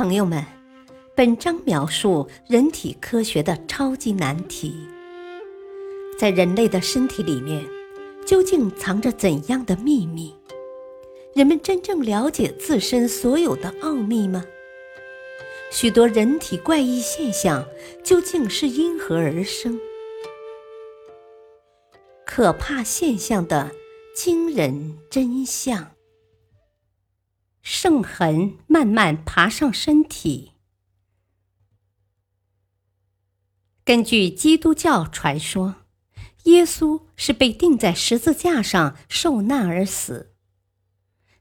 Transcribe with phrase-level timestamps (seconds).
[0.00, 0.42] 朋友们，
[1.14, 4.74] 本章描述人体科学的超级难题。
[6.18, 7.62] 在人类的身体里面，
[8.24, 10.34] 究竟藏着怎样的秘密？
[11.34, 14.42] 人们真正了解自身所有的奥秘吗？
[15.70, 17.62] 许多人体怪异现象
[18.02, 19.78] 究竟是因何而生？
[22.24, 23.70] 可怕现象的
[24.16, 25.90] 惊人真相。
[27.62, 30.52] 圣痕慢慢爬上身体。
[33.84, 35.76] 根据基督教传说，
[36.44, 40.32] 耶稣是被钉在十字架上受难而死。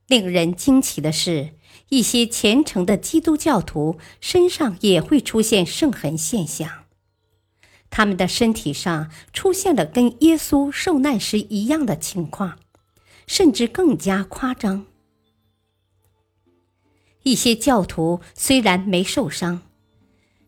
[0.08, 1.54] 令人惊奇的是，
[1.90, 6.86] 一些虔诚的基督教徒身上也会出现圣痕现象，
[7.92, 12.58] 他们的身体上出现了跟耶稣受难时一样的情况，
[13.28, 14.88] 甚至更加夸张。
[17.30, 19.62] 一些教徒虽然没受伤，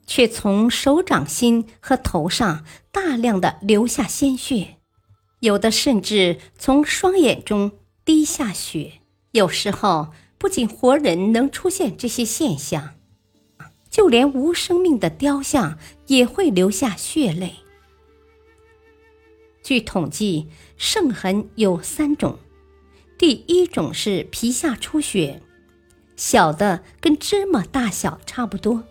[0.08, 4.78] 却从手掌心和头上大量的流下鲜血，
[5.42, 8.94] 有的甚至从双眼中滴下血。
[9.34, 12.96] 有时候，不仅活人能出现这些现象，
[13.92, 17.58] 就连无生命的雕像也会流下血泪。
[19.62, 22.40] 据统计，圣痕有三种，
[23.20, 25.44] 第一种是皮下出血。
[26.22, 28.84] 小的跟芝麻大小差不多，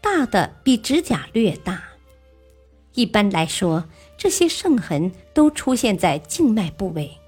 [0.00, 1.90] 大的比指甲略大。
[2.94, 3.84] 一般来说，
[4.16, 7.18] 这些圣痕都出现在静脉部位。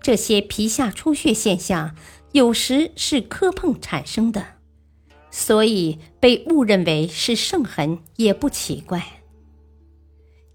[0.00, 1.94] 这些皮下出血现象
[2.32, 4.42] 有时是磕碰产生的，
[5.30, 9.20] 所以被误认为是圣痕也不奇怪。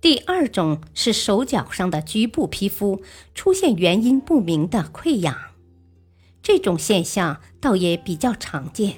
[0.01, 3.03] 第二种是手脚上的局部皮肤
[3.35, 5.37] 出现原因不明的溃疡。
[6.41, 8.95] 这种现象倒也比较常见，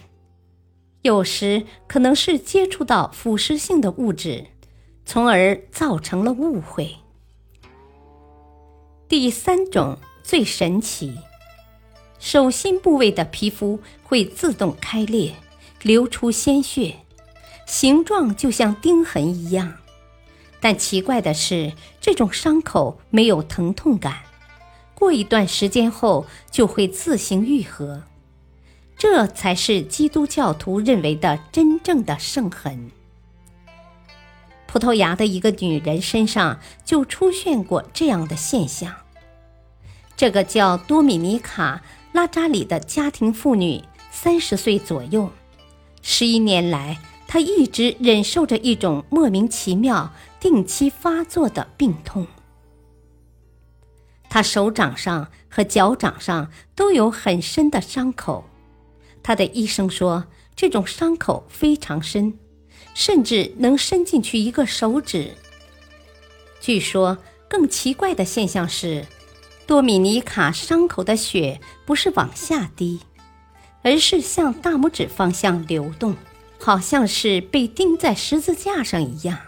[1.02, 4.48] 有时可能是接触到腐蚀性的物质，
[5.06, 6.98] 从而造成了误会。
[9.08, 11.18] 第三种最神奇，
[12.20, 15.34] 手心部位的皮肤会自动开裂，
[15.82, 16.98] 流出鲜血，
[17.66, 19.78] 形状就像钉痕一样，
[20.60, 24.29] 但奇怪的是，这种伤口没有疼痛感。
[25.00, 28.04] 过一段时间后就会自行愈合，
[28.98, 32.92] 这才是基督教徒认为的真正的圣痕。
[34.68, 38.94] 葡萄牙的一个女人身上就出现过这样的现象。
[40.16, 41.82] 这个叫多米尼卡·
[42.12, 43.82] 拉扎里的家庭妇女，
[44.12, 45.32] 三十岁左右，
[46.02, 50.12] 十一年来，她一直忍受着一种莫名其妙、
[50.42, 52.28] 定期发作的病痛。
[54.30, 58.48] 他手掌上和脚掌上都有很深的伤口，
[59.24, 60.26] 他的医生说
[60.56, 62.38] 这种伤口非常深，
[62.94, 65.32] 甚至能伸进去一个手指。
[66.62, 67.18] 据说
[67.50, 69.08] 更奇怪的现象是，
[69.66, 73.00] 多米尼卡伤口的血不是往下滴，
[73.82, 76.16] 而是向大拇指方向流动，
[76.60, 79.40] 好像是被钉在十字架上一样。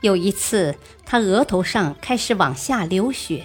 [0.00, 3.44] 有一次，他额头上开始往下流血，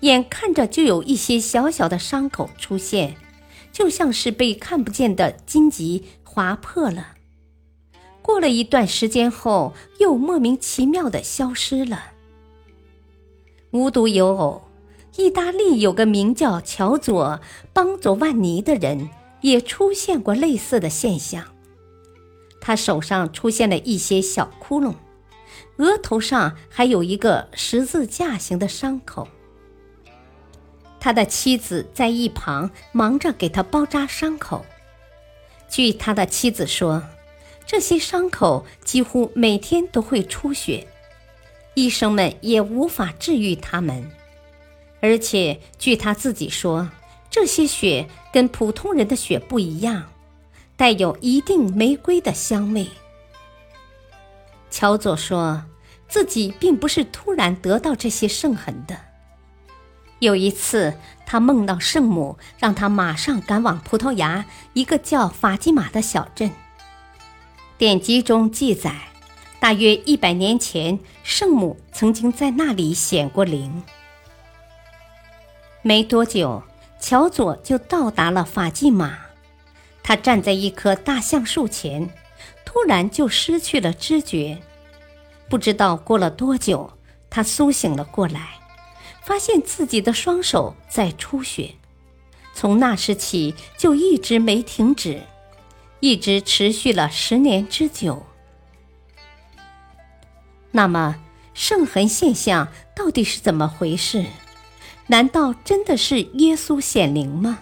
[0.00, 3.16] 眼看着就有一些小小的伤口出现，
[3.70, 7.08] 就像是被看不见的荆棘划破了。
[8.22, 12.12] 过了一段时间后，又莫名其妙的消失了。
[13.72, 14.62] 无独有偶，
[15.16, 17.40] 意大利有个名叫乔佐·
[17.74, 19.10] 邦佐万尼的人，
[19.42, 21.44] 也出现过类似的现象。
[22.62, 24.94] 他手上出现了一些小窟窿。
[25.78, 29.28] 额头上还有一个十字架形的伤口。
[31.00, 34.64] 他的妻子在一旁忙着给他包扎伤口。
[35.68, 37.02] 据他的妻子说，
[37.66, 40.86] 这些伤口几乎每天都会出血，
[41.74, 44.10] 医生们也无法治愈他们。
[45.00, 46.88] 而且据他自己说，
[47.28, 50.10] 这些血跟普通人的血不一样，
[50.76, 52.86] 带有一定玫瑰的香味。
[54.70, 55.64] 乔佐说
[56.14, 58.96] 自己并不是突然得到这些圣痕的。
[60.20, 60.94] 有一次，
[61.26, 66.52] 他梦到圣母让他马上赶往葡萄牙一个叫法基玛的小镇。
[67.76, 68.96] 典籍中记载，
[69.58, 73.82] 大约一百年前，圣母曾经在那里显过灵。
[75.82, 76.62] 没多久，
[77.00, 79.18] 乔佐就到达了法基玛。
[80.04, 82.08] 他站在一棵大橡树前。
[82.64, 84.58] 突然就失去了知觉，
[85.48, 86.92] 不知道过了多久，
[87.30, 88.60] 他苏醒了过来，
[89.22, 91.74] 发现自己的双手在出血，
[92.54, 95.22] 从那时起就一直没停止，
[96.00, 98.24] 一直持续了十年之久。
[100.72, 101.16] 那么，
[101.52, 104.24] 圣痕现象到底是怎么回事？
[105.06, 107.58] 难道真的是耶稣显灵吗？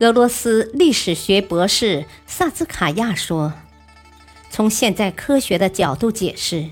[0.00, 3.54] 俄罗斯历史学博士萨兹卡亚说
[4.52, 6.68] ：“从现在科学的角度解释，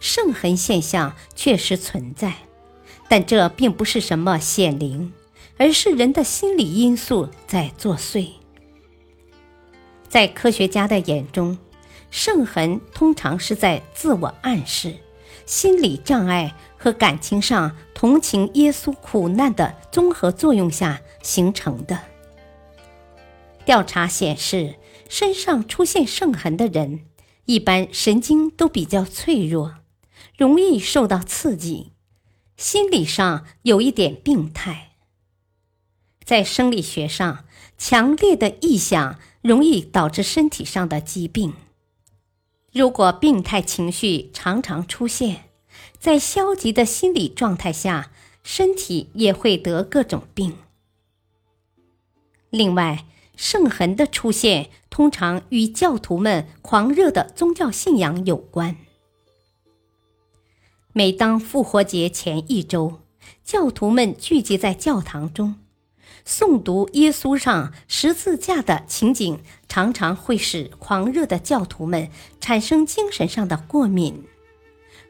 [0.00, 2.32] 圣痕现象确实存在，
[3.10, 5.12] 但这并不是什么显灵，
[5.58, 8.30] 而是人的心理因素在作祟。
[10.08, 11.56] 在科学家的眼中。”
[12.10, 14.96] 圣痕通常是在自我暗示、
[15.46, 21.96] 心理障碍和感情上同情耶稣苦难的综合作用下形成的。
[23.64, 24.74] 调查显示，
[25.08, 27.02] 身上出现圣痕的人，
[27.44, 29.76] 一般神经都比较脆弱，
[30.36, 31.92] 容易受到刺激，
[32.56, 34.92] 心理上有一点病态。
[36.24, 37.44] 在生理学上，
[37.76, 41.54] 强烈的臆想容易导致身体上的疾病。
[42.72, 45.50] 如果病态情绪常常出现，
[45.98, 48.12] 在消极的心理状态下，
[48.44, 50.56] 身体也会得各种病。
[52.50, 53.06] 另外，
[53.40, 58.76] 圣痕的出现通常与教徒们狂热的宗教信仰有关。
[60.92, 63.00] 每当复活节前一周，
[63.42, 65.54] 教徒们聚集在教堂中。
[66.26, 72.10] 诵读耶稣上十字架的情景，常常会使狂热的教徒们
[72.42, 74.22] 产生精神上的过敏，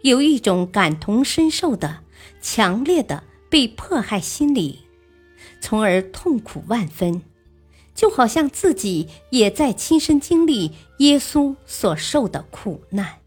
[0.02, 2.04] 有一种感同身受的
[2.40, 4.86] 强烈的被迫害心理，
[5.60, 7.22] 从而痛苦万分，
[8.00, 13.18] 就好像自己也在亲身经历耶稣所受的苦难。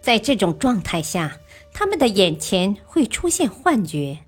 [0.00, 1.38] 在这种状态下，
[1.72, 4.18] 他们的眼前会出现幻觉。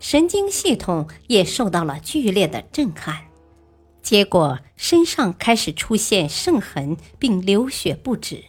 [0.00, 3.28] 神经系统也受到了剧烈的震撼，
[4.02, 8.42] 结果身上开始出现圣痕，并流血不止。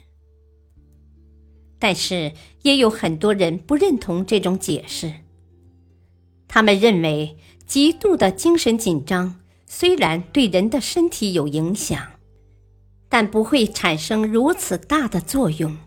[1.77, 2.31] 但是
[2.63, 5.13] 也有很多人不认同这种解释，
[6.47, 7.37] 他们认为
[7.71, 12.05] 极度的精神紧张虽然对人的身体有影响，
[13.07, 15.77] 但不会产生如此大的作用。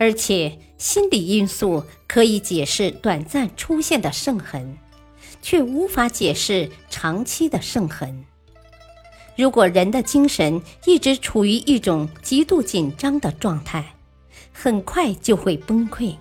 [0.00, 4.78] 而且，心理因素可以解释短暂出现的圣痕，
[5.42, 8.24] 却无法解释长期的圣痕。
[9.36, 13.84] 如果人的精神一直处于一种极度紧张的状态，
[14.50, 16.16] 很快就会崩溃，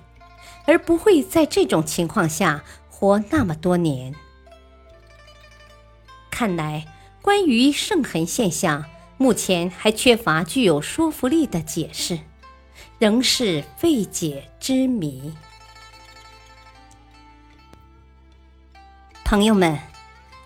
[0.65, 2.61] 而不会在这种情况下
[2.97, 4.15] 活那么多年。
[6.31, 6.87] 看来，
[7.21, 8.85] 关于圣痕现象，
[9.17, 12.19] 目前还缺乏具有说服力的解释。
[12.97, 15.33] 仍是未解之谜。
[19.25, 19.77] 朋友们，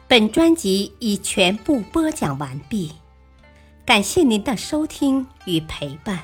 [0.07, 2.94] 本专辑已全部播讲完毕，
[3.86, 6.22] 感谢您的收听与陪伴。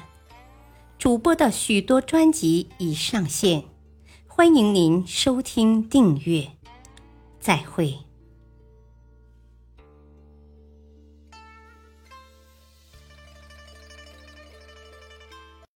[0.98, 3.64] 主播的许多专辑已上线，
[4.38, 6.46] 欢迎您收听订阅。
[7.40, 8.05] 再会。